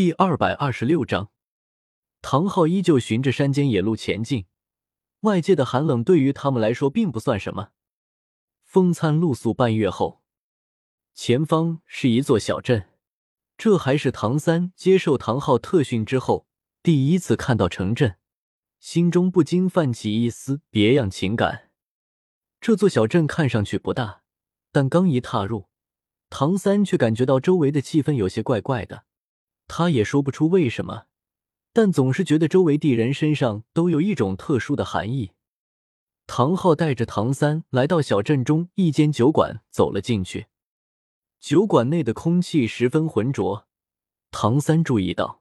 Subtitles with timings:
[0.00, 1.30] 第二百二十六章，
[2.22, 4.46] 唐昊依旧循着山间野路前进。
[5.20, 7.72] 外界的寒冷对于他们来说并不算什么。
[8.64, 10.22] 风餐露宿半月后，
[11.12, 12.88] 前方是一座小镇。
[13.58, 16.46] 这还是唐三接受唐昊特训之后
[16.82, 18.16] 第一次看到城镇，
[18.78, 21.68] 心中不禁泛起一丝别样情感。
[22.58, 24.22] 这座小镇看上去不大，
[24.72, 25.68] 但刚一踏入，
[26.30, 29.04] 唐三却感觉到周围的气氛有些怪怪的。
[29.72, 31.06] 他也说不出为什么，
[31.72, 35.30] 但总是觉得周围地人身上都有一种特殊的寒意。
[36.26, 40.48] 唐昊带着唐三来到小镇中一间酒馆，走了进去。
[41.38, 43.68] 酒馆内的空气十分浑浊，
[44.32, 45.40] 唐三注意到，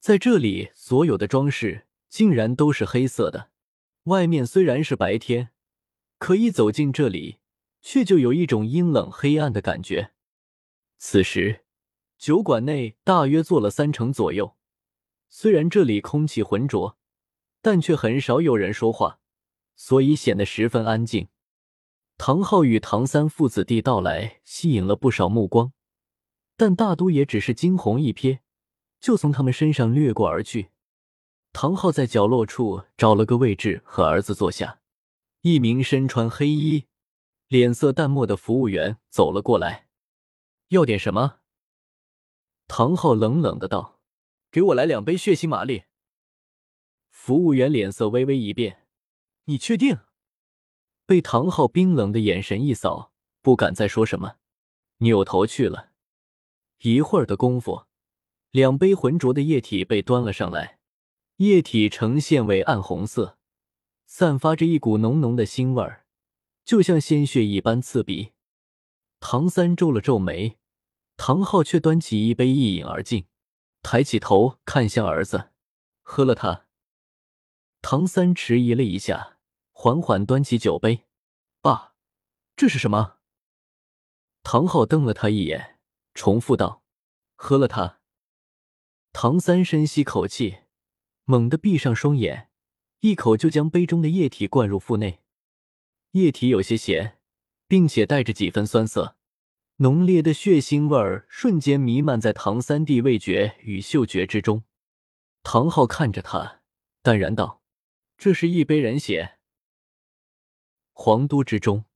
[0.00, 3.50] 在这里所有的装饰竟然都是黑色的。
[4.04, 5.50] 外面虽然是白天，
[6.18, 7.38] 可一走进这里，
[7.80, 10.10] 却就有一种阴冷黑暗的感觉。
[10.98, 11.60] 此时。
[12.20, 14.54] 酒馆内大约坐了三成左右，
[15.30, 16.98] 虽然这里空气浑浊，
[17.62, 19.20] 但却很少有人说话，
[19.74, 21.28] 所以显得十分安静。
[22.18, 25.72] 唐昊与唐三父子弟到来，吸引了不少目光，
[26.58, 28.40] 但大都也只是惊鸿一瞥，
[29.00, 30.72] 就从他们身上掠过而去。
[31.54, 34.80] 唐昊在角落处找了个位置和儿子坐下，
[35.40, 36.84] 一名身穿黑衣、
[37.48, 39.88] 脸色淡漠的服务员走了过来，
[40.68, 41.39] 要点什么？
[42.72, 43.98] 唐昊冷冷的道
[44.48, 45.82] ：“给我来两杯血腥玛丽。”
[47.10, 48.86] 服务员脸色微微一变
[49.46, 49.98] ：“你确定？”
[51.04, 53.12] 被唐昊冰冷的眼神一扫，
[53.42, 54.36] 不敢再说什么，
[54.98, 55.90] 扭头去了。
[56.82, 57.86] 一会儿的功夫，
[58.52, 60.78] 两杯浑浊的液体被端了上来，
[61.38, 63.36] 液体呈现为暗红色，
[64.06, 66.06] 散发着一股浓浓的腥味儿，
[66.64, 68.30] 就像鲜血一般刺鼻。
[69.18, 70.59] 唐三皱了皱眉。
[71.22, 73.26] 唐昊却端起一杯一饮而尽，
[73.82, 75.50] 抬起头看向儿子，
[76.00, 76.66] 喝了它。
[77.82, 79.36] 唐三迟疑了一下，
[79.70, 81.04] 缓缓端起酒杯
[81.60, 81.92] ：“爸，
[82.56, 83.18] 这是什么？”
[84.42, 85.78] 唐昊瞪了他一眼，
[86.14, 86.82] 重复道
[87.36, 88.00] ：“喝了它。”
[89.12, 90.60] 唐三深吸口气，
[91.24, 92.48] 猛地闭上双眼，
[93.00, 95.20] 一口就将杯中的液体灌入腹内。
[96.12, 97.18] 液体有些咸，
[97.68, 99.18] 并且带着几分酸涩。
[99.82, 104.64] 浓烈的血腥味儿瞬间弥漫在唐三弟味觉与嗅觉之中。
[105.42, 106.60] 唐昊看着他，
[107.00, 107.62] 淡然道
[108.18, 109.38] ：“这是一杯人血。”
[110.92, 111.86] 皇都之中，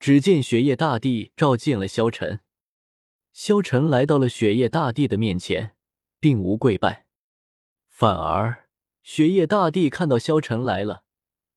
[0.00, 2.40] 只见雪夜大帝召见了萧晨。
[3.32, 5.76] 萧晨来到了雪夜大帝的面前，
[6.18, 7.06] 并无跪拜，
[7.86, 8.68] 反而
[9.04, 11.04] 雪夜大帝看到萧晨来了，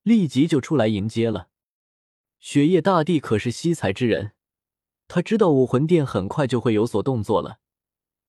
[0.04, 1.50] 立即就出来迎接了。
[2.38, 4.34] 雪夜大帝可是惜才之人。
[5.14, 7.60] 他知道武魂殿很快就会有所动作了，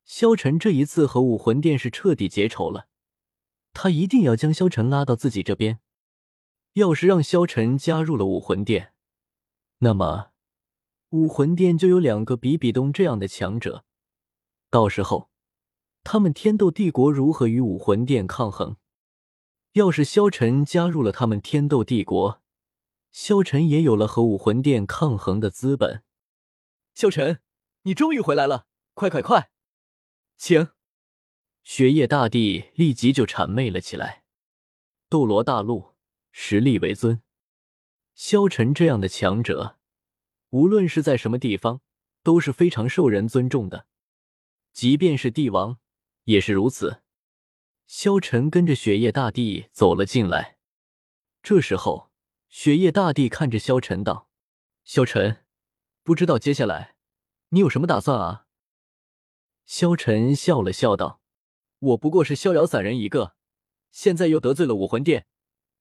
[0.05, 2.89] 萧晨这一次和武魂殿是彻底结仇了，
[3.73, 5.79] 他一定要将萧晨拉到自己这边。
[6.73, 8.95] 要是让萧晨加入了武魂殿，
[9.79, 10.31] 那么
[11.11, 13.85] 武魂殿就有两个比比东这样的强者，
[14.69, 15.31] 到时候
[16.03, 18.75] 他们天斗帝国如何与武魂殿抗衡？
[19.75, 22.43] 要是萧晨加入了他们天斗帝国，
[23.13, 26.03] 萧晨也有了和武魂殿抗衡的资本。
[26.95, 27.41] 萧晨，
[27.83, 28.67] 你终于回来了！
[28.95, 29.51] 快快快，
[30.37, 30.69] 请。
[31.63, 34.25] 雪夜大帝立即就谄媚了起来。
[35.09, 35.95] 斗罗大陆，
[36.31, 37.23] 实力为尊。
[38.15, 39.79] 萧晨这样的强者，
[40.51, 41.81] 无论是在什么地方，
[42.23, 43.87] 都是非常受人尊重的。
[44.73, 45.79] 即便是帝王，
[46.25, 47.03] 也是如此。
[47.87, 50.59] 萧晨跟着雪夜大帝走了进来。
[51.43, 52.11] 这时候，
[52.49, 54.29] 雪夜大帝看着萧晨道
[54.85, 55.39] ：“萧晨。”
[56.05, 56.97] 不知道接下来
[57.51, 58.47] 你有什么打算啊？
[59.65, 61.21] 萧晨笑了笑道
[61.79, 63.37] ：“我不过是逍遥散人一个，
[63.91, 65.27] 现在又得罪了武魂殿，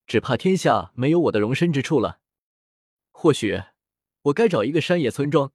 [0.05, 2.21] 只怕天下没有我的容身之处了。
[3.11, 3.63] 或许
[4.23, 5.53] 我该找一个山野村庄，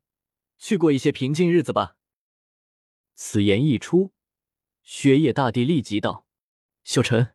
[0.59, 1.97] 去过一些平静日子吧。”
[3.15, 4.12] 此言一出，
[4.83, 6.27] 雪野大帝立即道
[6.83, 7.34] ：“小陈，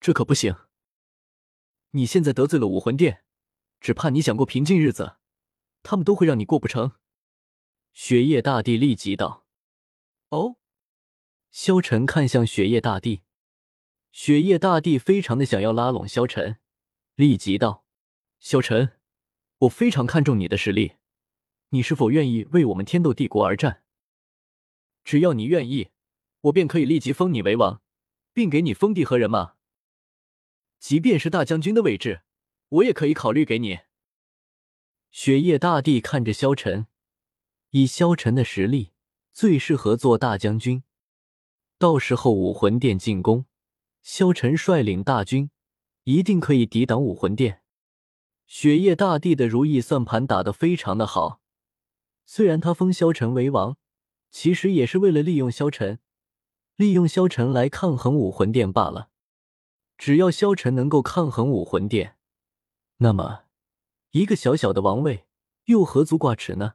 [0.00, 0.56] 这可不行！
[1.90, 3.24] 你现在得罪了武魂殿，
[3.78, 5.16] 只怕你想过平静日子。”
[5.82, 6.92] 他们都会让你过不成。
[7.92, 9.46] 雪夜大帝立即道
[10.30, 10.56] ：“哦。”
[11.50, 13.20] 萧晨看向雪夜大帝，
[14.10, 16.58] 雪夜大帝非常的想要拉拢萧晨，
[17.14, 17.84] 立即道
[18.40, 18.98] ：“萧晨，
[19.58, 20.94] 我非常看重你的实力，
[21.68, 23.84] 你是否愿意为我们天斗帝国而战？
[25.04, 25.90] 只要你愿意，
[26.40, 27.82] 我便可以立即封你为王，
[28.32, 29.56] 并给你封地和人马。
[30.78, 32.22] 即便是大将军的位置，
[32.70, 33.80] 我也可以考虑给你。”
[35.12, 36.86] 雪夜大帝看着萧晨，
[37.68, 38.92] 以萧晨的实力，
[39.30, 40.84] 最适合做大将军。
[41.76, 43.44] 到时候武魂殿进攻，
[44.00, 45.50] 萧晨率领大军，
[46.04, 47.60] 一定可以抵挡武魂殿。
[48.46, 51.42] 雪夜大帝的如意算盘打得非常的好，
[52.24, 53.76] 虽然他封萧晨为王，
[54.30, 55.98] 其实也是为了利用萧晨，
[56.76, 59.10] 利用萧晨来抗衡武魂殿罢了。
[59.98, 62.16] 只要萧晨能够抗衡武魂殿，
[62.96, 63.41] 那么
[64.12, 65.26] 一个小小的王位
[65.64, 66.74] 又何足挂齿呢？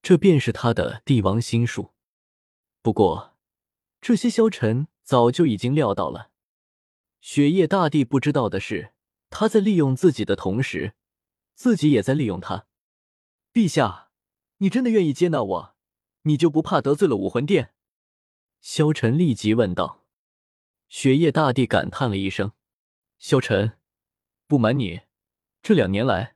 [0.00, 1.92] 这便是他的帝王心术。
[2.80, 3.36] 不过，
[4.00, 6.30] 这些萧晨早就已经料到了。
[7.20, 8.94] 雪夜大帝不知道的是，
[9.28, 10.94] 他在利用自己的同时，
[11.54, 12.66] 自己也在利用他。
[13.52, 14.10] 陛下，
[14.58, 15.76] 你真的愿意接纳我？
[16.22, 17.74] 你就不怕得罪了武魂殿？
[18.62, 20.06] 萧晨立即问道。
[20.88, 22.52] 雪夜大帝感叹了一声
[23.18, 23.78] ：“萧晨，
[24.46, 25.02] 不瞒你，
[25.60, 26.35] 这两年来，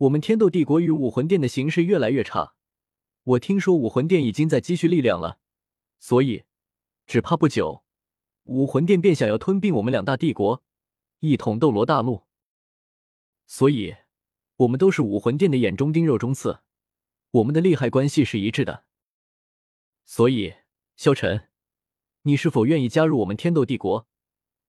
[0.00, 2.54] 我们天斗帝国与武魂殿的形势越来越差。
[3.22, 5.40] 我听说武魂殿已经在积蓄力量了，
[5.98, 6.44] 所以
[7.06, 7.84] 只怕不久，
[8.44, 10.62] 武魂殿便想要吞并我们两大帝国，
[11.18, 12.22] 一统斗罗大陆。
[13.46, 13.94] 所以，
[14.56, 16.60] 我们都是武魂殿的眼中钉、肉中刺，
[17.32, 18.84] 我们的利害关系是一致的。
[20.06, 20.54] 所以，
[20.96, 21.48] 萧晨。”
[22.24, 24.06] 你是否愿意加入我们天斗帝国？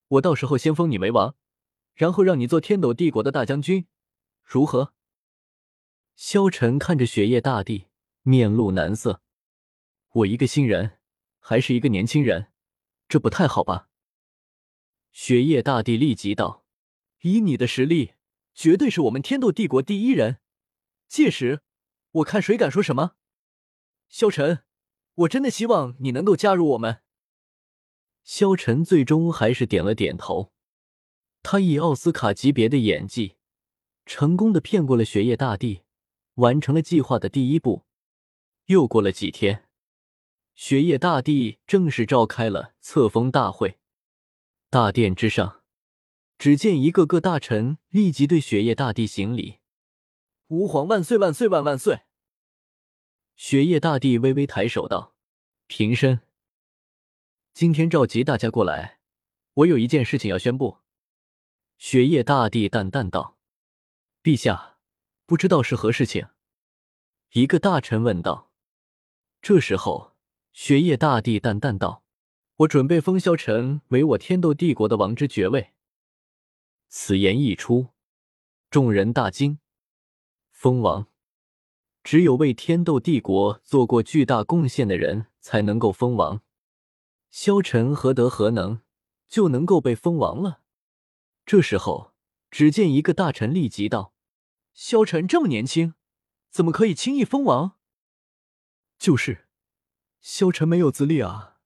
[0.08, 1.36] 我到时候先封你为王，
[1.94, 3.88] 然后让你做天斗帝国的大将军，
[4.44, 4.94] 如何？
[6.24, 7.88] 萧晨看着雪夜大帝，
[8.22, 9.24] 面露难色。
[10.12, 11.00] 我一个新人，
[11.40, 12.52] 还是一个年轻人，
[13.08, 13.90] 这不太好吧？
[15.12, 16.64] 雪夜大帝立即道
[17.22, 18.14] ：“以你的实力，
[18.54, 20.38] 绝对是我们天斗帝国第一人。
[21.08, 21.64] 届时，
[22.12, 23.16] 我看谁敢说什么。”
[24.08, 24.60] 萧晨，
[25.16, 27.02] 我真的希望你能够加入我们。
[28.24, 30.54] 萧晨最终还是点了点头。
[31.42, 33.38] 他以奥斯卡级别的演技，
[34.06, 35.82] 成功的骗过了雪夜大帝，
[36.36, 37.86] 完成了计划的第一步。
[38.66, 39.68] 又过了几天，
[40.56, 43.80] 雪夜大帝正式召开了册封大会。
[44.70, 45.64] 大殿之上，
[46.38, 49.60] 只见一个个大臣立即对雪夜大帝行礼
[50.48, 52.02] ：“吾皇万岁万岁万万岁！”
[53.36, 55.16] 雪夜大帝微微抬手道
[55.68, 56.22] ：“平身。”
[57.54, 59.00] 今天召集大家过来，
[59.56, 60.78] 我有一件事情要宣布。
[61.78, 63.38] 雪夜大帝淡淡道
[64.24, 64.71] ：“陛下，
[65.32, 66.28] 不知道是何事情？”
[67.32, 68.52] 一个大臣问道。
[69.42, 70.18] 这时候，
[70.52, 72.04] 雪夜大帝淡淡道
[72.58, 75.72] ：“我准备封萧晨为我天斗帝国的王之爵位。”
[76.90, 77.92] 此言一出，
[78.70, 79.60] 众人大惊。
[80.52, 81.08] 封王，
[82.04, 86.42] 只有为天斗帝国做过巨大贡献的人才能够封王。
[87.30, 88.82] 萧晨何德何能
[89.30, 90.60] 就能够被封王了？
[91.46, 92.12] 这时候，
[92.50, 94.14] 只见一个大臣立即道
[94.74, 95.96] ：“萧晨这么年轻，
[96.50, 97.78] 怎么可以轻易封王？”
[98.98, 99.48] 就是，
[100.20, 101.60] 萧晨没有资历啊。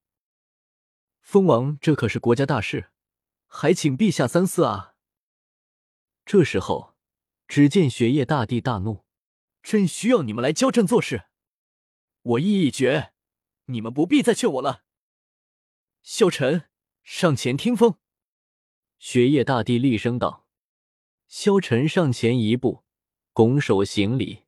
[1.21, 2.91] 封王这可是国家大事，
[3.47, 4.95] 还请陛下三思啊。
[6.25, 6.95] 这时候，
[7.47, 9.05] 只见雪夜大帝大怒
[9.61, 11.25] ：“朕需要你们来教朕做事？
[12.21, 13.13] 我意已决，
[13.65, 14.85] 你们不必再劝我了。”
[16.01, 16.69] 萧晨
[17.03, 17.99] 上前听风，
[18.97, 20.47] 雪夜大帝厉声道
[21.27, 22.84] ：“萧晨上前一步，
[23.35, 24.39] 拱手行礼。”